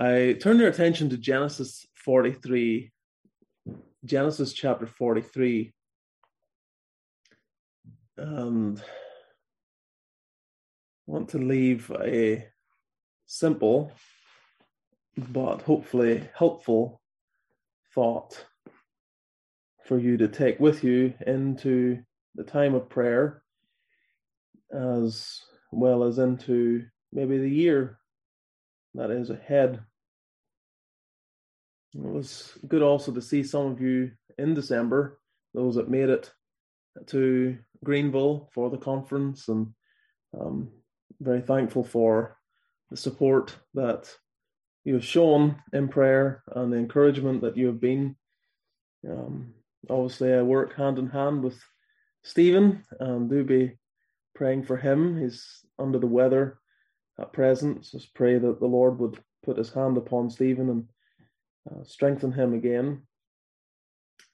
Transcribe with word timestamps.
I 0.00 0.36
turn 0.40 0.60
your 0.60 0.68
attention 0.68 1.10
to 1.10 1.18
Genesis 1.18 1.84
43, 2.04 2.92
Genesis 4.04 4.52
chapter 4.52 4.86
43. 4.86 5.74
And 8.16 8.80
want 11.04 11.30
to 11.30 11.38
leave 11.38 11.90
a 12.00 12.46
simple 13.26 13.90
but 15.16 15.62
hopefully 15.62 16.28
helpful 16.32 17.00
thought 17.92 18.46
for 19.84 19.98
you 19.98 20.16
to 20.18 20.28
take 20.28 20.60
with 20.60 20.84
you 20.84 21.12
into 21.26 21.98
the 22.36 22.44
time 22.44 22.76
of 22.76 22.88
prayer 22.88 23.42
as 24.72 25.40
well 25.72 26.04
as 26.04 26.18
into 26.18 26.84
maybe 27.12 27.38
the 27.38 27.50
year 27.50 27.98
that 28.94 29.10
is 29.10 29.30
ahead. 29.30 29.80
It 31.94 32.02
was 32.02 32.52
good 32.66 32.82
also 32.82 33.12
to 33.12 33.22
see 33.22 33.42
some 33.42 33.66
of 33.66 33.80
you 33.80 34.12
in 34.38 34.54
December, 34.54 35.18
those 35.54 35.76
that 35.76 35.90
made 35.90 36.08
it 36.08 36.30
to 37.06 37.58
Greenville 37.84 38.50
for 38.52 38.70
the 38.70 38.78
conference, 38.78 39.48
and 39.48 39.68
um, 40.38 40.70
very 41.20 41.40
thankful 41.40 41.84
for 41.84 42.36
the 42.90 42.96
support 42.96 43.56
that 43.74 44.08
you 44.84 44.94
have 44.94 45.04
shown 45.04 45.62
in 45.72 45.88
prayer 45.88 46.42
and 46.54 46.72
the 46.72 46.76
encouragement 46.76 47.40
that 47.42 47.56
you 47.56 47.66
have 47.66 47.80
been. 47.80 48.16
Um, 49.08 49.54
obviously, 49.88 50.32
I 50.32 50.42
work 50.42 50.76
hand 50.76 50.98
in 50.98 51.08
hand 51.08 51.42
with 51.42 51.60
Stephen 52.22 52.84
and 53.00 53.28
do 53.28 53.44
be 53.44 53.78
praying 54.34 54.64
for 54.64 54.76
him. 54.76 55.20
He's 55.20 55.64
under 55.78 55.98
the 55.98 56.06
weather 56.06 56.58
at 57.18 57.32
present. 57.32 57.82
Just 57.82 58.14
pray 58.14 58.38
that 58.38 58.60
the 58.60 58.66
Lord 58.66 58.98
would 58.98 59.18
put 59.42 59.58
his 59.58 59.72
hand 59.72 59.96
upon 59.96 60.30
Stephen 60.30 60.68
and 60.70 60.88
uh, 61.70 61.84
strengthen 61.84 62.32
him 62.32 62.54
again. 62.54 63.02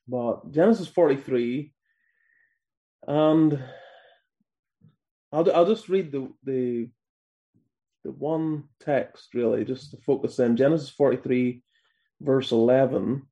But 0.07 0.53
Genesis 0.53 0.89
43, 0.89 1.73
and 3.07 3.63
I'll, 5.33 5.53
I'll 5.55 5.67
just 5.67 5.89
read 5.89 6.13
the, 6.13 6.31
the 6.45 6.89
the 8.05 8.13
one 8.13 8.65
text 8.81 9.35
really, 9.35 9.65
just 9.65 9.91
to 9.91 9.97
focus 9.97 10.39
in 10.39 10.57
Genesis 10.57 10.91
43, 10.91 11.63
verse 12.21 12.53
11. 12.53 13.23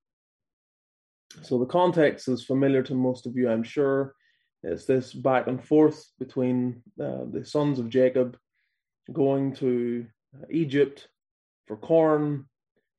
So 1.42 1.58
the 1.58 1.66
context 1.66 2.28
is 2.28 2.44
familiar 2.44 2.82
to 2.84 2.94
most 2.94 3.26
of 3.26 3.36
you, 3.36 3.50
I'm 3.50 3.62
sure. 3.62 4.14
It's 4.62 4.86
this 4.86 5.12
back 5.12 5.46
and 5.46 5.62
forth 5.62 6.06
between 6.18 6.82
uh, 7.00 7.24
the 7.30 7.44
sons 7.44 7.78
of 7.78 7.90
Jacob 7.90 8.38
going 9.12 9.54
to 9.56 10.06
Egypt 10.50 11.08
for 11.66 11.76
corn 11.76 12.46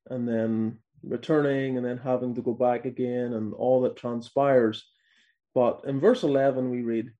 and 0.09 0.27
then 0.27 0.79
returning 1.03 1.77
and 1.77 1.85
then 1.85 1.97
having 1.97 2.35
to 2.35 2.41
go 2.41 2.53
back 2.53 2.85
again 2.85 3.33
and 3.33 3.53
all 3.53 3.81
that 3.81 3.97
transpires. 3.97 4.85
But 5.53 5.81
in 5.85 5.99
verse 5.99 6.23
11, 6.23 6.69
we 6.69 6.81
read, 6.81 7.11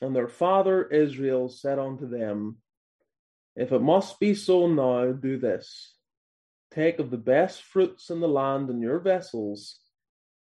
And 0.00 0.14
their 0.14 0.28
father 0.28 0.86
Israel 0.86 1.48
said 1.48 1.78
unto 1.78 2.08
them, 2.08 2.58
if 3.58 3.72
it 3.72 3.82
must 3.82 4.20
be 4.20 4.34
so 4.34 4.68
now, 4.68 5.10
do 5.10 5.36
this 5.36 5.94
take 6.70 6.98
of 6.98 7.10
the 7.10 7.16
best 7.16 7.62
fruits 7.62 8.10
in 8.10 8.20
the 8.20 8.28
land 8.28 8.70
in 8.70 8.80
your 8.80 9.00
vessels, 9.00 9.80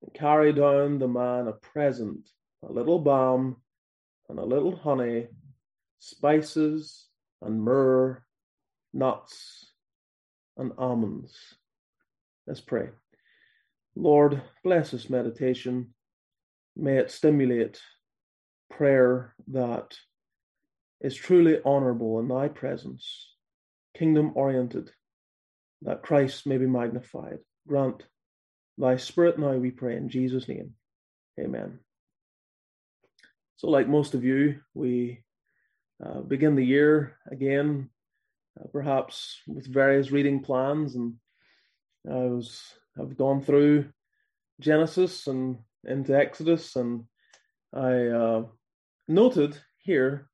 and 0.01 0.15
carry 0.15 0.53
down 0.53 0.99
the 0.99 1.09
man 1.09 1.49
a 1.49 1.53
present, 1.53 2.31
a 2.63 2.73
little 2.73 3.01
balm, 3.01 3.57
and 4.29 4.39
a 4.39 4.45
little 4.45 4.77
honey, 4.77 5.27
spices, 5.99 7.09
and 7.43 7.61
myrrh, 7.61 8.23
nuts, 8.93 9.73
and 10.57 10.73
almonds. 10.79 11.37
Let's 12.47 12.61
pray. 12.61 12.89
Lord, 13.97 14.43
bless 14.63 14.91
this 14.91 15.09
meditation. 15.09 15.95
May 16.77 16.99
it 16.99 17.11
stimulate 17.11 17.81
prayer 18.71 19.35
that 19.49 19.97
is 21.01 21.15
truly 21.15 21.59
honorable 21.65 22.19
in 22.19 22.29
thy 22.29 22.49
presence, 22.49 23.35
kingdom 23.97 24.33
oriented, 24.35 24.91
that 25.83 26.03
Christ 26.03 26.47
may 26.47 26.59
be 26.59 26.67
magnified. 26.67 27.39
Grant 27.69 28.03
thy 28.79 28.97
spirit 28.97 29.39
now, 29.39 29.53
we 29.53 29.71
pray, 29.71 29.97
in 29.97 30.09
Jesus' 30.09 30.49
name. 30.49 30.73
Amen. 31.39 31.79
So, 33.57 33.69
like 33.69 33.89
most 33.89 34.15
of 34.15 34.25
you, 34.25 34.61
we 34.75 35.21
uh, 36.05 36.21
begin 36.21 36.57
the 36.57 36.65
year 36.65 37.17
again, 37.31 37.91
uh, 38.61 38.67
perhaps 38.73 39.41
with 39.47 39.73
various 39.73 40.11
reading 40.11 40.41
plans, 40.41 40.97
and 40.97 41.15
I 42.11 42.27
was 42.27 42.63
have 42.97 43.17
gone 43.17 43.43
through 43.43 43.91
Genesis 44.61 45.27
and 45.27 45.59
into 45.85 46.17
Exodus, 46.17 46.77
and 46.77 47.05
I 47.73 48.07
uh, 48.07 48.43
noted 49.09 49.59
here 49.79 50.29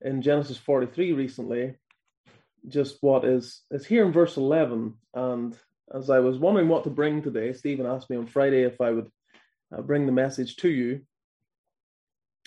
in 0.00 0.22
Genesis 0.22 0.56
43 0.58 1.12
recently, 1.12 1.76
just 2.68 2.98
what 3.00 3.24
is 3.24 3.62
is 3.70 3.86
here 3.86 4.04
in 4.04 4.12
verse 4.12 4.36
11. 4.36 4.94
And 5.14 5.56
as 5.94 6.10
I 6.10 6.20
was 6.20 6.38
wondering 6.38 6.68
what 6.68 6.84
to 6.84 6.90
bring 6.90 7.22
today, 7.22 7.52
Stephen 7.52 7.86
asked 7.86 8.10
me 8.10 8.16
on 8.16 8.26
Friday 8.26 8.62
if 8.62 8.80
I 8.80 8.90
would 8.90 9.10
uh, 9.76 9.82
bring 9.82 10.06
the 10.06 10.12
message 10.12 10.56
to 10.56 10.68
you. 10.68 11.00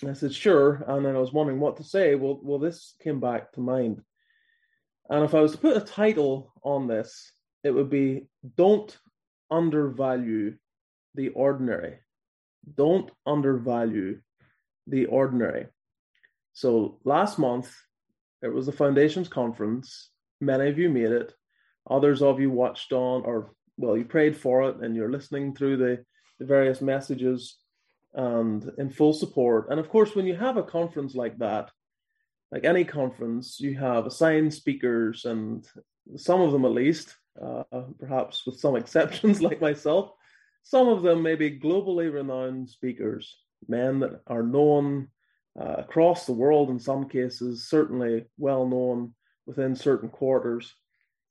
I 0.06 0.12
said 0.12 0.32
sure, 0.32 0.84
and 0.86 1.04
then 1.04 1.16
I 1.16 1.18
was 1.18 1.32
wondering 1.32 1.58
what 1.58 1.78
to 1.78 1.84
say. 1.84 2.14
Well, 2.14 2.38
well, 2.42 2.60
this 2.60 2.94
came 3.02 3.18
back 3.18 3.52
to 3.52 3.60
mind. 3.60 4.02
And 5.10 5.24
if 5.24 5.34
I 5.34 5.40
was 5.40 5.52
to 5.52 5.58
put 5.58 5.76
a 5.76 5.80
title 5.80 6.52
on 6.62 6.86
this, 6.86 7.32
it 7.68 7.74
would 7.74 7.90
be 7.90 8.26
"Don't 8.56 8.90
undervalue 9.50 10.56
the 11.14 11.28
ordinary." 11.28 11.98
Don't 12.74 13.10
undervalue 13.24 14.20
the 14.86 15.06
ordinary. 15.06 15.66
So 16.52 16.98
last 17.04 17.38
month, 17.38 17.68
it 18.42 18.52
was 18.52 18.66
the 18.66 18.72
Foundations 18.72 19.28
Conference. 19.28 20.10
Many 20.40 20.68
of 20.68 20.78
you 20.78 20.88
made 20.88 21.12
it. 21.12 21.32
Others 21.88 22.20
of 22.22 22.40
you 22.40 22.50
watched 22.50 22.92
on, 22.92 23.22
or 23.24 23.52
well, 23.76 23.96
you 23.96 24.04
prayed 24.04 24.36
for 24.36 24.68
it 24.68 24.76
and 24.82 24.96
you're 24.96 25.16
listening 25.16 25.54
through 25.54 25.76
the, 25.76 26.04
the 26.38 26.46
various 26.46 26.80
messages 26.80 27.56
and 28.14 28.70
in 28.78 28.90
full 28.90 29.12
support. 29.12 29.68
And 29.70 29.78
of 29.80 29.88
course, 29.88 30.14
when 30.14 30.26
you 30.26 30.36
have 30.36 30.56
a 30.56 30.62
conference 30.62 31.14
like 31.14 31.38
that, 31.38 31.70
like 32.50 32.64
any 32.64 32.84
conference, 32.84 33.60
you 33.60 33.78
have 33.78 34.06
assigned 34.06 34.52
speakers, 34.52 35.24
and 35.24 35.66
some 36.16 36.40
of 36.40 36.52
them 36.52 36.64
at 36.64 36.72
least, 36.72 37.14
uh, 37.40 37.62
perhaps 37.98 38.44
with 38.46 38.58
some 38.58 38.76
exceptions 38.82 39.40
like 39.40 39.60
myself, 39.60 40.12
some 40.62 40.88
of 40.88 41.02
them 41.02 41.22
may 41.22 41.34
be 41.34 41.58
globally 41.58 42.12
renowned 42.12 42.68
speakers, 42.68 43.38
men 43.68 44.00
that 44.00 44.20
are 44.26 44.42
known 44.42 45.08
uh, 45.58 45.76
across 45.78 46.26
the 46.26 46.32
world 46.32 46.70
in 46.70 46.78
some 46.78 47.08
cases, 47.08 47.68
certainly 47.68 48.26
well 48.36 48.66
known 48.66 49.14
within 49.46 49.74
certain 49.74 50.08
quarters, 50.08 50.74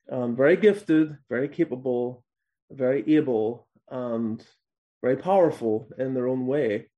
and 0.08 0.36
very 0.36 0.58
gifted, 0.58 1.18
very 1.30 1.48
capable, 1.48 2.24
very 2.72 3.16
able, 3.16 3.68
and 3.90 4.44
very 5.02 5.18
powerful 5.18 5.90
in 5.98 6.14
their 6.14 6.28
own 6.28 6.48
way 6.48 6.90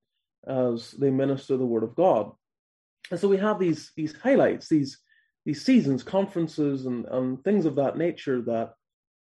as 0.48 0.92
they 0.92 1.12
minister 1.12 1.58
the 1.58 1.66
word 1.66 1.84
of 1.84 1.96
God. 1.96 2.31
And 3.12 3.20
so 3.20 3.28
we 3.28 3.38
have 3.38 3.60
these 3.60 3.92
these 3.96 4.16
highlights, 4.16 4.70
these 4.70 4.98
these 5.46 5.64
seasons, 5.64 6.04
conferences, 6.04 6.86
and, 6.86 7.06
and 7.06 7.44
things 7.44 7.66
of 7.66 7.76
that 7.76 7.98
nature 7.98 8.42
that 8.44 8.74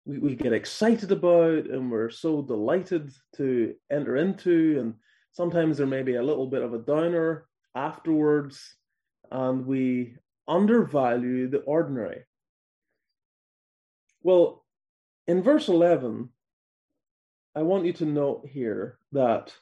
we, 0.06 0.18
we 0.18 0.34
get 0.36 0.52
excited 0.52 1.12
about 1.12 1.66
and 1.66 1.90
we're 1.90 2.10
so 2.10 2.40
delighted 2.40 3.12
to 3.36 3.74
enter 3.90 4.16
into. 4.16 4.78
And 4.80 4.94
sometimes 5.32 5.76
there 5.76 5.86
may 5.86 6.02
be 6.02 6.14
a 6.14 6.22
little 6.22 6.46
bit 6.46 6.62
of 6.62 6.72
a 6.72 6.78
downer 6.78 7.46
afterwards 7.74 8.76
and 9.30 9.66
we 9.66 10.14
undervalue 10.48 11.48
the 11.48 11.58
ordinary. 11.58 12.24
Well, 14.22 14.64
in 15.26 15.42
verse 15.42 15.68
11, 15.68 16.28
I 17.56 17.62
want 17.62 17.84
you 17.84 17.92
to 17.94 18.04
note 18.04 18.46
here 18.48 18.98
that 19.12 19.52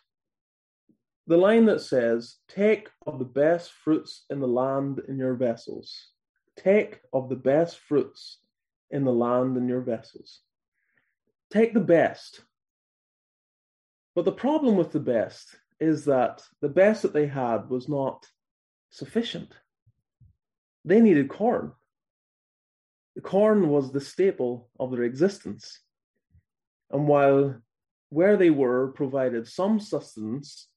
the 1.27 1.39
line 1.39 1.65
that 1.67 1.81
says, 1.81 2.37
Take 2.49 2.91
of 3.07 3.19
the 3.19 3.25
best 3.25 3.73
fruits 3.73 4.27
in 4.29 4.41
the 4.41 4.47
land 4.49 5.01
in 5.09 5.17
your 5.17 5.35
vessels. 5.35 6.11
Take 6.57 7.01
of 7.15 7.31
the 7.31 7.37
best 7.37 7.79
fruits 7.79 8.41
in 8.91 9.05
the 9.05 9.13
land 9.13 9.57
in 9.57 9.69
your 9.69 9.81
vessels. 9.81 10.41
Take 11.51 11.75
the 11.75 11.81
best. 11.81 12.43
But 14.15 14.25
the 14.25 14.33
problem 14.33 14.77
with 14.77 14.93
the 14.93 15.01
best 15.01 15.57
is 15.81 16.05
that 16.05 16.43
the 16.61 16.69
best 16.69 17.03
that 17.03 17.13
they 17.13 17.27
had 17.27 17.69
was 17.69 17.89
not 17.89 18.27
sufficient. 18.91 19.53
They 20.85 21.01
needed 21.01 21.29
corn. 21.29 21.73
The 23.17 23.23
corn 23.23 23.69
was 23.69 23.93
the 23.93 24.01
staple 24.01 24.69
of 24.79 24.91
their 24.91 25.03
existence. 25.03 25.81
And 26.91 27.09
while 27.09 27.61
where 28.11 28.37
they 28.37 28.51
were 28.51 28.93
provided 28.93 29.49
some 29.49 29.81
sustenance, 29.81 30.69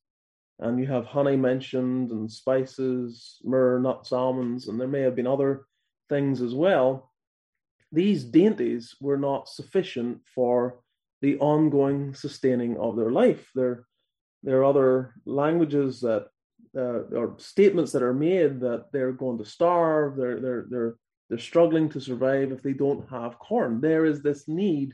and 0.60 0.80
you 0.80 0.88
have 0.88 1.06
honey 1.06 1.36
mentioned, 1.36 2.12
and 2.12 2.32
spices, 2.32 3.38
myrrh, 3.44 3.80
nuts, 3.80 4.12
almonds, 4.12 4.68
and 4.68 4.80
there 4.80 4.88
may 4.88 5.02
have 5.02 5.16
been 5.16 5.28
other 5.28 5.66
things 6.10 6.42
as 6.42 6.56
well, 6.56 7.12
these 7.92 8.24
dainties 8.24 8.96
were 9.00 9.18
not 9.18 9.48
sufficient 9.48 10.22
for 10.34 10.80
the 11.22 11.38
ongoing 11.40 12.14
sustaining 12.14 12.78
of 12.78 12.96
their 12.96 13.12
life. 13.12 13.50
There, 13.56 13.86
there 14.44 14.60
are 14.60 14.66
other 14.66 15.14
languages 15.26 16.02
that 16.02 16.28
uh, 16.76 17.04
or 17.16 17.36
statements 17.40 17.92
that 17.94 18.04
are 18.04 18.14
made 18.14 18.60
that 18.60 18.86
they're 18.92 19.12
going 19.12 19.38
to 19.40 19.46
starve, 19.46 20.16
they're 20.16 20.40
they're 20.40 20.66
they're 20.70 20.96
they're 21.30 21.38
struggling 21.40 21.90
to 21.90 22.00
survive 22.00 22.52
if 22.52 22.62
they 22.62 22.74
don't 22.74 23.10
have 23.10 23.40
corn. 23.40 23.82
There 23.82 24.06
is 24.06 24.22
this 24.22 24.48
need 24.48 24.94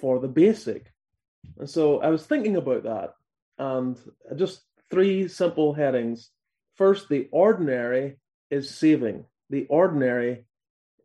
for 0.00 0.18
the 0.18 0.28
basic. 0.28 0.92
And 1.58 1.70
so 1.70 2.00
I 2.00 2.08
was 2.08 2.26
thinking 2.26 2.56
about 2.56 2.82
that 2.84 3.14
and 3.58 3.98
just 4.36 4.62
three 4.90 5.28
simple 5.28 5.72
headings. 5.72 6.30
First, 6.74 7.08
the 7.08 7.28
ordinary 7.30 8.16
is 8.50 8.68
saving. 8.70 9.24
The 9.48 9.66
ordinary 9.66 10.44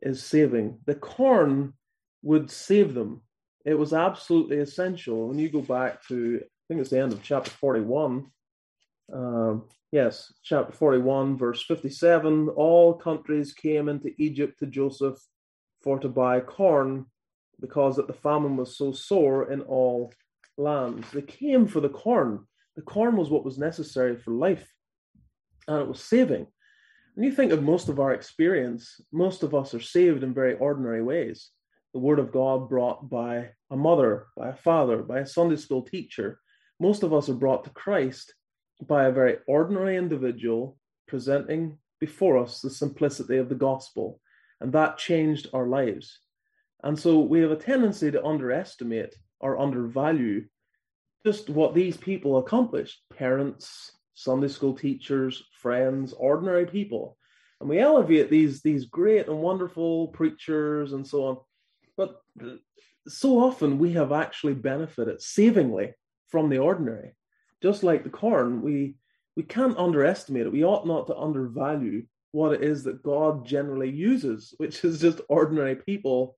is 0.02 0.22
saving. 0.24 0.78
The 0.86 0.94
corn 0.94 1.74
would 2.22 2.50
save 2.50 2.94
them. 2.94 3.22
It 3.64 3.74
was 3.74 3.92
absolutely 3.92 4.58
essential. 4.58 5.28
When 5.28 5.38
you 5.38 5.48
go 5.48 5.62
back 5.62 6.06
to, 6.08 6.40
I 6.42 6.46
think 6.68 6.80
it's 6.80 6.90
the 6.90 7.00
end 7.00 7.12
of 7.12 7.22
chapter 7.22 7.50
41, 7.50 8.26
um, 9.12 9.68
yes, 9.90 10.32
chapter 10.42 10.72
41, 10.72 11.36
verse 11.36 11.62
57 11.64 12.48
all 12.50 12.94
countries 12.94 13.52
came 13.52 13.88
into 13.88 14.12
Egypt 14.18 14.58
to 14.58 14.66
Joseph 14.66 15.18
for 15.82 15.98
to 15.98 16.08
buy 16.08 16.40
corn 16.40 17.06
because 17.60 17.96
that 17.96 18.06
the 18.06 18.12
famine 18.12 18.56
was 18.56 18.76
so 18.76 18.92
sore 18.92 19.52
in 19.52 19.60
all 19.62 20.12
lands. 20.56 21.10
They 21.12 21.22
came 21.22 21.66
for 21.66 21.80
the 21.80 21.88
corn. 21.88 22.46
The 22.76 22.82
corn 22.82 23.16
was 23.16 23.30
what 23.30 23.44
was 23.44 23.58
necessary 23.58 24.16
for 24.16 24.32
life, 24.32 24.66
and 25.68 25.80
it 25.80 25.88
was 25.88 26.02
saving. 26.02 26.46
When 27.14 27.24
you 27.24 27.32
think 27.32 27.52
of 27.52 27.62
most 27.62 27.90
of 27.90 28.00
our 28.00 28.14
experience, 28.14 28.98
most 29.12 29.42
of 29.42 29.54
us 29.54 29.74
are 29.74 29.80
saved 29.80 30.22
in 30.22 30.32
very 30.32 30.54
ordinary 30.54 31.02
ways. 31.02 31.50
The 31.92 32.00
word 32.00 32.18
of 32.18 32.32
God 32.32 32.70
brought 32.70 33.10
by 33.10 33.50
a 33.70 33.76
mother, 33.76 34.28
by 34.34 34.48
a 34.48 34.56
father, 34.56 35.02
by 35.02 35.18
a 35.18 35.26
Sunday 35.26 35.56
school 35.56 35.82
teacher. 35.82 36.40
Most 36.80 37.02
of 37.02 37.12
us 37.12 37.28
are 37.28 37.34
brought 37.34 37.64
to 37.64 37.70
Christ 37.70 38.32
by 38.88 39.04
a 39.04 39.12
very 39.12 39.36
ordinary 39.46 39.98
individual 39.98 40.78
presenting 41.06 41.76
before 42.00 42.38
us 42.38 42.62
the 42.62 42.70
simplicity 42.70 43.36
of 43.36 43.50
the 43.50 43.54
gospel. 43.56 44.18
And 44.62 44.72
that 44.72 44.96
changed 44.96 45.48
our 45.52 45.66
lives. 45.66 46.18
And 46.82 46.98
so 46.98 47.20
we 47.20 47.40
have 47.40 47.50
a 47.50 47.56
tendency 47.56 48.10
to 48.10 48.24
underestimate 48.24 49.14
or 49.38 49.60
undervalue 49.60 50.46
just 51.26 51.50
what 51.50 51.74
these 51.74 51.98
people 51.98 52.38
accomplished 52.38 53.02
parents, 53.14 53.92
Sunday 54.14 54.48
school 54.48 54.74
teachers, 54.74 55.42
friends, 55.60 56.12
ordinary 56.12 56.66
people. 56.66 57.16
And 57.60 57.68
we 57.68 57.78
elevate 57.78 58.30
these, 58.30 58.62
these 58.62 58.86
great 58.86 59.28
and 59.28 59.38
wonderful 59.38 60.08
preachers 60.08 60.92
and 60.92 61.06
so 61.06 61.24
on. 61.24 61.36
But 61.96 62.20
so 63.06 63.38
often 63.38 63.78
we 63.78 63.92
have 63.92 64.12
actually 64.12 64.54
benefited 64.54 65.22
savingly 65.22 65.94
from 66.28 66.48
the 66.48 66.58
ordinary 66.58 67.14
just 67.62 67.84
like 67.84 68.02
the 68.02 68.10
corn, 68.10 68.60
we 68.60 68.96
we 69.36 69.42
can't 69.42 69.78
underestimate 69.78 70.46
it. 70.46 70.52
We 70.52 70.64
ought 70.64 70.86
not 70.86 71.06
to 71.06 71.16
undervalue 71.16 72.04
what 72.32 72.52
it 72.52 72.62
is 72.62 72.84
that 72.84 73.02
God 73.02 73.46
generally 73.46 73.88
uses, 73.88 74.52
which 74.58 74.84
is 74.84 75.00
just 75.00 75.22
ordinary 75.28 75.76
people 75.76 76.36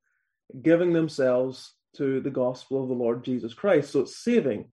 giving 0.62 0.93
themselves 0.93 1.73
to 1.97 2.20
the 2.20 2.31
gospel 2.31 2.82
of 2.82 2.88
the 2.88 2.94
Lord 2.94 3.25
Jesus 3.25 3.53
Christ. 3.53 3.91
So 3.91 4.00
it's 4.00 4.23
saving. 4.23 4.70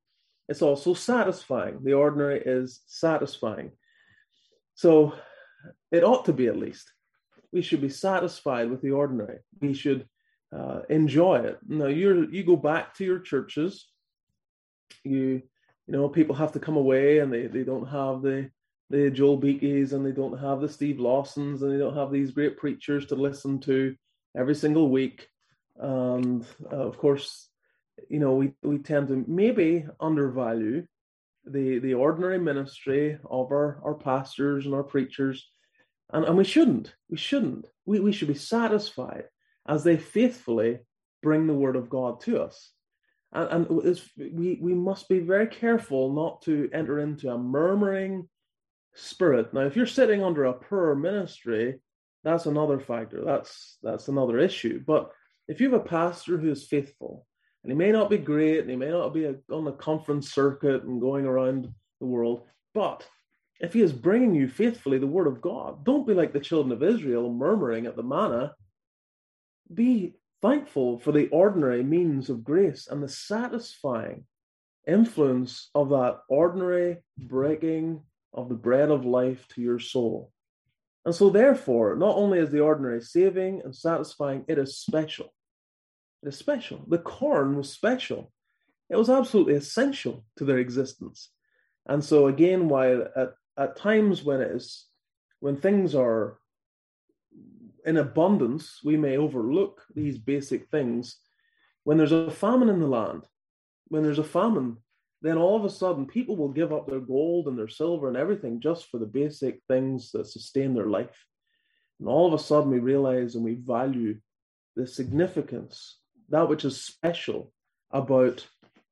It's 0.52 0.62
also 0.62 0.94
satisfying. 0.94 1.80
The 1.82 1.94
ordinary 1.94 2.42
is 2.46 2.82
satisfying. 2.86 3.72
So 4.76 5.14
it 5.92 6.04
ought 6.04 6.26
to 6.26 6.34
be 6.34 6.48
at 6.48 6.58
least. 6.58 6.92
We 7.54 7.62
should 7.62 7.80
be 7.80 7.90
satisfied 7.90 8.70
with 8.70 8.82
the 8.82 8.92
ordinary. 8.92 9.40
We 9.62 9.74
should 9.74 10.08
uh, 10.54 10.82
enjoy 10.90 11.38
it. 11.50 11.58
Now 11.66 11.88
you 11.88 12.28
you 12.30 12.44
go 12.44 12.58
back 12.58 12.96
to 12.96 13.06
your 13.06 13.20
churches, 13.20 13.88
you 15.06 15.42
you 15.88 15.94
know, 15.94 16.10
people 16.10 16.36
have 16.36 16.52
to 16.54 16.60
come 16.60 16.76
away 16.76 17.20
and 17.20 17.32
they, 17.32 17.48
they 17.48 17.64
don't 17.64 17.88
have 17.88 18.22
the 18.22 18.50
the 18.90 19.10
Joel 19.10 19.38
Beekes 19.38 19.94
and 19.94 20.06
they 20.06 20.12
don't 20.12 20.38
have 20.38 20.60
the 20.60 20.68
Steve 20.68 21.00
Lawsons 21.00 21.62
and 21.62 21.72
they 21.72 21.78
don't 21.78 21.96
have 21.96 22.12
these 22.12 22.32
great 22.32 22.58
preachers 22.58 23.06
to 23.06 23.16
listen 23.16 23.60
to 23.62 23.96
every 24.36 24.56
single 24.56 24.90
week. 24.90 25.30
And 25.78 26.46
uh, 26.70 26.88
of 26.90 26.98
course, 26.98 27.51
you 28.10 28.20
know, 28.20 28.36
we, 28.36 28.54
we 28.64 28.78
tend 28.78 29.08
to 29.10 29.24
maybe 29.28 29.86
undervalue 30.00 30.86
the 31.46 31.80
the 31.80 31.94
ordinary 31.94 32.40
ministry 32.40 33.18
of 33.30 33.52
our, 33.52 33.82
our 33.84 33.96
pastors 33.96 34.66
and 34.66 34.76
our 34.76 34.84
preachers. 34.84 35.50
And, 36.14 36.26
and 36.26 36.38
we 36.38 36.44
shouldn't. 36.44 36.94
We 37.10 37.18
shouldn't. 37.18 37.66
We, 37.86 38.00
we 38.00 38.12
should 38.12 38.28
be 38.28 38.34
satisfied 38.36 39.26
as 39.68 39.84
they 39.84 39.98
faithfully 39.98 40.80
bring 41.24 41.48
the 41.48 41.54
word 41.54 41.76
of 41.76 41.90
God 41.90 42.22
to 42.22 42.42
us 42.42 42.72
and, 43.34 43.68
and 43.70 43.98
we 44.18 44.60
we 44.62 44.74
must 44.74 45.08
be 45.08 45.20
very 45.20 45.48
careful 45.48 46.14
not 46.14 46.42
to 46.44 46.70
enter 46.74 47.00
into 47.00 47.30
a 47.30 47.38
murmuring 47.38 48.28
spirit. 48.94 49.54
Now, 49.54 49.62
if 49.62 49.76
you're 49.76 49.86
sitting 49.86 50.24
under 50.24 50.46
a 50.46 50.54
poor 50.54 50.96
ministry, 50.96 51.80
that's 52.24 52.46
another 52.46 52.80
factor. 52.80 53.24
That's 53.24 53.78
that's 53.82 54.08
another 54.08 54.38
issue. 54.38 54.84
But 54.86 55.12
if 55.48 55.62
you 55.62 55.72
have 55.72 55.82
a 55.82 55.86
pastor 55.86 56.38
who 56.38 56.52
is 56.52 56.68
faithful, 56.68 57.26
and 57.64 57.72
he 57.72 57.78
may 57.78 57.92
not 57.92 58.10
be 58.10 58.18
great, 58.18 58.60
and 58.60 58.70
he 58.70 58.76
may 58.76 58.90
not 58.90 59.14
be 59.14 59.26
a, 59.26 59.36
on 59.52 59.66
the 59.66 59.74
conference 59.74 60.34
circuit 60.34 60.84
and 60.84 61.00
going 61.00 61.26
around 61.26 61.72
the 62.00 62.06
world, 62.06 62.44
but 62.74 63.08
if 63.60 63.74
he 63.74 63.82
is 63.82 63.94
bringing 63.94 64.34
you 64.34 64.48
faithfully 64.48 64.98
the 64.98 65.06
word 65.06 65.28
of 65.28 65.42
God, 65.42 65.86
don't 65.86 66.08
be 66.08 66.16
like 66.16 66.34
the 66.34 66.40
children 66.40 66.72
of 66.72 66.82
Israel 66.82 67.32
murmuring 67.32 67.86
at 67.86 67.96
the 67.96 68.04
manna. 68.04 68.56
Be 69.72 70.16
thankful 70.42 70.98
for 70.98 71.12
the 71.12 71.28
ordinary 71.28 71.84
means 71.84 72.30
of 72.30 72.44
grace 72.44 72.88
and 72.90 73.04
the 73.04 73.08
satisfying 73.08 74.26
influence 74.88 75.70
of 75.76 75.90
that 75.90 76.22
ordinary 76.28 76.98
breaking 77.20 78.02
of 78.34 78.50
the 78.50 78.56
bread 78.56 78.90
of 78.90 79.06
life 79.06 79.48
to 79.50 79.62
your 79.62 79.78
soul. 79.78 80.32
And 81.06 81.14
so, 81.14 81.30
therefore, 81.30 81.96
not 81.96 82.16
only 82.16 82.40
is 82.40 82.50
the 82.50 82.62
ordinary 82.62 83.02
saving 83.02 83.62
and 83.64 83.76
satisfying, 83.76 84.46
it 84.48 84.58
is 84.58 84.78
special. 84.78 85.34
It 86.24 86.30
is 86.30 86.38
special. 86.38 86.84
The 86.88 87.00
corn 87.00 87.58
was 87.58 87.72
special. 87.72 88.32
It 88.90 88.98
was 88.98 89.10
absolutely 89.10 89.56
essential 89.56 90.26
to 90.38 90.46
their 90.46 90.60
existence. 90.60 91.30
And 91.88 92.04
so, 92.04 92.28
again, 92.28 92.70
while 92.70 93.08
at, 93.16 93.34
at 93.58 93.76
times 93.76 94.24
when 94.24 94.42
it 94.42 94.52
is 94.52 94.86
when 95.42 95.58
things 95.58 95.94
are 95.94 96.38
in 97.86 97.98
abundance, 97.98 98.80
we 98.84 98.96
may 98.96 99.18
overlook 99.18 99.82
these 99.94 100.18
basic 100.18 100.70
things. 100.70 101.18
When 101.84 101.98
there's 101.98 102.12
a 102.12 102.30
famine 102.30 102.70
in 102.70 102.80
the 102.80 102.88
land, 102.88 103.24
when 103.88 104.04
there's 104.04 104.20
a 104.20 104.24
famine, 104.24 104.78
then 105.24 105.38
all 105.38 105.58
of 105.58 105.66
a 105.66 105.70
sudden 105.70 106.06
people 106.06 106.38
will 106.38 106.50
give 106.50 106.72
up 106.72 106.88
their 106.88 107.00
gold 107.00 107.48
and 107.48 107.58
their 107.58 107.68
silver 107.68 108.08
and 108.08 108.16
everything 108.16 108.62
just 108.62 108.86
for 108.86 109.00
the 109.00 109.06
basic 109.06 109.62
things 109.68 110.12
that 110.12 110.28
sustain 110.28 110.74
their 110.74 110.88
life. 110.88 111.26
And 112.00 112.08
all 112.08 112.28
of 112.28 112.40
a 112.40 112.44
sudden 112.44 112.70
we 112.70 112.80
realize 112.80 113.36
and 113.36 113.44
we 113.44 113.56
value 113.56 114.20
the 114.76 114.86
significance, 114.86 115.98
that 116.32 116.50
which 116.50 116.66
is 116.66 116.84
special 116.84 117.52
about 117.92 118.46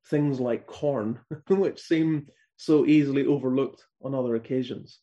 things 0.06 0.40
like 0.40 0.66
corn, 0.66 1.18
which 1.48 1.80
seem 1.80 2.26
so 2.56 2.86
easily 2.86 3.26
overlooked 3.26 3.84
on 4.02 4.14
other 4.14 4.36
occasions. 4.36 4.98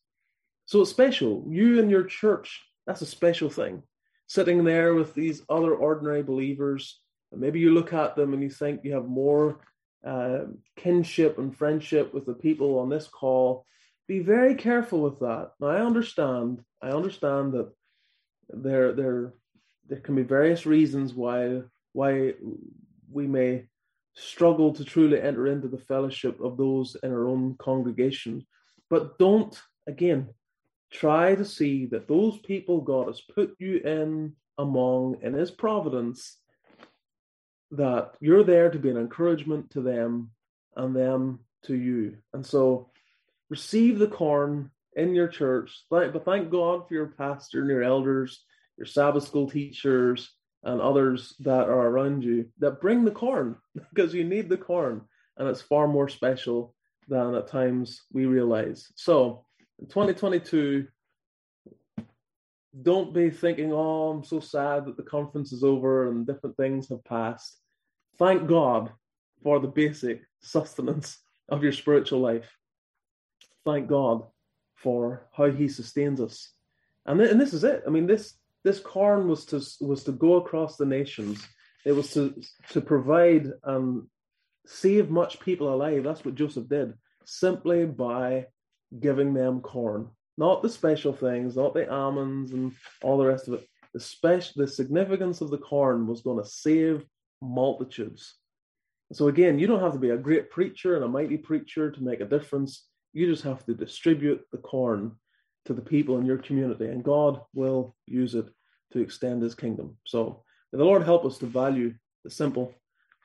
So 0.66 0.82
it's 0.82 0.92
special. 0.92 1.46
You 1.50 1.80
and 1.80 1.90
your 1.90 2.04
church 2.04 2.62
that's 2.88 3.02
a 3.02 3.06
special 3.06 3.50
thing. 3.50 3.84
Sitting 4.28 4.64
there 4.64 4.96
with 4.96 5.14
these 5.14 5.44
other 5.50 5.76
ordinary 5.76 6.24
believers, 6.24 7.00
maybe 7.32 7.60
you 7.60 7.72
look 7.72 7.94
at 7.94 8.16
them 8.16 8.34
and 8.34 8.42
you 8.42 8.50
think 8.50 8.82
you 8.84 8.94
have 8.94 9.06
more 9.06 9.60
uh, 10.06 10.46
kinship 10.78 11.38
and 11.38 11.56
friendship 11.56 12.14
with 12.14 12.26
the 12.26 12.34
people 12.34 12.80
on 12.80 12.90
this 12.90 13.08
call. 13.08 13.66
Be 14.08 14.20
very 14.20 14.56
careful 14.56 15.02
with 15.02 15.20
that. 15.20 15.52
Now, 15.60 15.68
I 15.68 15.86
understand. 15.86 16.64
I 16.82 16.90
understand 16.90 17.54
that 17.54 17.70
there 18.50 18.94
there 18.94 19.34
there 19.90 20.00
can 20.00 20.16
be 20.16 20.24
various 20.24 20.66
reasons 20.66 21.14
why 21.14 21.62
why 21.98 22.34
we 23.12 23.26
may 23.26 23.66
struggle 24.14 24.72
to 24.72 24.86
truly 24.86 25.20
enter 25.20 25.48
into 25.48 25.68
the 25.68 25.80
fellowship 25.80 26.40
of 26.40 26.56
those 26.56 26.96
in 27.02 27.12
our 27.12 27.28
own 27.28 27.56
congregation. 27.58 28.46
But 28.88 29.18
don't, 29.18 29.60
again, 29.88 30.30
try 30.92 31.34
to 31.34 31.44
see 31.44 31.88
that 31.88 32.08
those 32.08 32.38
people 32.38 32.82
God 32.82 33.08
has 33.08 33.20
put 33.22 33.56
you 33.58 33.78
in 33.78 34.34
among 34.60 35.18
in 35.24 35.34
His 35.34 35.50
providence, 35.50 36.38
that 37.72 38.14
you're 38.20 38.44
there 38.44 38.70
to 38.70 38.78
be 38.78 38.92
an 38.92 38.98
encouragement 38.98 39.72
to 39.72 39.82
them 39.82 40.30
and 40.76 40.96
them 40.96 41.40
to 41.64 41.76
you. 41.76 42.18
And 42.32 42.46
so 42.46 42.92
receive 43.50 43.98
the 43.98 44.08
corn 44.08 44.70
in 44.96 45.16
your 45.16 45.30
church, 45.30 45.72
but 45.90 46.14
thank 46.26 46.52
God 46.52 46.88
for 46.88 46.94
your 46.94 47.08
pastor 47.08 47.62
and 47.62 47.70
your 47.70 47.82
elders, 47.82 48.44
your 48.78 48.86
Sabbath 48.86 49.24
school 49.24 49.50
teachers, 49.50 50.32
and 50.64 50.82
others 50.82 51.36
that 51.40 51.70
are 51.70 51.88
around 51.88 52.24
you 52.24 52.46
that 52.60 52.82
bring 52.82 53.06
the 53.06 53.12
corn 53.12 53.56
because 53.94 54.14
you 54.14 54.24
need 54.24 54.50
the 54.50 54.58
corn 54.58 55.02
and 55.38 55.48
it's 55.48 55.62
far 55.62 55.88
more 55.88 56.10
special 56.10 56.74
than 57.08 57.36
at 57.36 57.48
times 57.48 58.04
we 58.12 58.26
realize. 58.26 58.92
So, 58.96 59.46
in 59.80 59.88
2022, 59.88 60.88
don't 62.82 63.14
be 63.14 63.30
thinking, 63.30 63.72
oh, 63.72 64.10
I'm 64.10 64.24
so 64.24 64.40
sad 64.40 64.86
that 64.86 64.98
the 64.98 65.04
conference 65.04 65.52
is 65.54 65.64
over 65.64 66.10
and 66.10 66.28
different 66.28 66.58
things 66.58 66.90
have 66.90 67.04
passed. 67.06 67.60
Thank 68.18 68.48
God 68.48 68.92
for 69.44 69.60
the 69.60 69.68
basic 69.68 70.22
sustenance 70.42 71.20
of 71.50 71.64
your 71.64 71.72
spiritual 71.72 72.20
life. 72.20 72.50
Thank 73.66 73.88
God 73.88 74.24
for 74.76 75.28
how 75.32 75.50
He 75.52 75.68
sustains 75.68 76.20
us. 76.20 76.52
And, 77.06 77.20
th- 77.20 77.32
and 77.32 77.40
this 77.40 77.54
is 77.54 77.64
it. 77.64 77.84
I 77.88 77.90
mean, 77.90 78.08
this 78.08 78.34
this 78.64 78.80
corn 78.80 79.28
was 79.28 79.46
to 79.46 79.62
was 79.82 80.04
to 80.06 80.12
go 80.12 80.36
across 80.36 80.78
the 80.78 80.86
nations. 80.86 81.46
It 81.86 81.94
was 81.94 82.12
to 82.14 82.34
to 82.72 82.82
provide 82.82 83.52
and 83.64 84.08
save 84.66 85.10
much 85.10 85.40
people 85.40 85.74
alive. 85.74 86.04
That's 86.04 86.26
what 86.26 86.36
Joseph 86.36 86.68
did 86.68 86.94
simply 87.26 87.86
by 87.86 88.46
giving 89.00 89.34
them 89.34 89.60
corn, 89.60 90.10
not 90.38 90.62
the 90.62 90.70
special 90.70 91.14
things, 91.14 91.56
not 91.56 91.74
the 91.74 91.90
almonds 91.92 92.52
and 92.52 92.74
all 93.02 93.18
the 93.18 93.26
rest 93.26 93.48
of 93.48 93.56
it. 93.56 93.68
The 93.94 94.00
special, 94.00 94.54
the 94.58 94.68
significance 94.68 95.42
of 95.42 95.50
the 95.50 95.58
corn 95.58 96.08
was 96.08 96.22
going 96.22 96.44
to 96.44 96.50
save 96.50 97.06
multitudes. 97.42 98.36
So 99.14 99.28
again, 99.28 99.60
you 99.60 99.68
don't 99.68 99.82
have 99.82 99.94
to 99.94 100.00
be 100.00 100.10
a 100.10 100.18
great 100.18 100.50
preacher 100.50 100.96
and 100.96 101.04
a 101.04 101.08
mighty 101.08 101.38
preacher 101.38 101.92
to 101.92 102.04
make 102.04 102.20
a 102.20 102.26
difference. 102.26 102.86
You 103.14 103.28
just 103.28 103.44
have 103.44 103.66
to 103.66 103.74
distribute 103.74 104.42
the 104.52 104.58
corn 104.58 105.16
to 105.68 105.74
the 105.74 105.82
people 105.82 106.18
in 106.18 106.26
your 106.26 106.38
community, 106.38 106.88
and 106.88 107.04
God 107.04 107.42
will 107.54 107.96
use 108.06 108.36
it 108.36 108.46
to 108.94 109.00
extend 109.00 109.42
His 109.42 109.54
kingdom. 109.54 109.98
So 110.06 110.44
may 110.72 110.80
the 110.80 110.86
Lord 110.86 111.04
help 111.04 111.26
us 111.26 111.38
to 111.40 111.46
value 111.46 111.94
the 112.24 112.32
simple, 112.32 112.74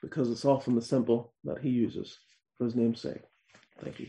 because 0.03 0.31
it's 0.31 0.45
often 0.45 0.75
the 0.75 0.83
simple 0.83 1.33
that 1.45 1.61
He 1.61 1.71
uses 1.71 2.19
for 2.59 2.65
His 2.65 2.75
name's 2.75 3.01
sake. 3.01 3.23
Thank 3.81 4.01
you. 4.01 4.09